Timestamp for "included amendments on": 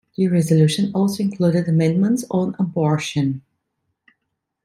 1.21-2.55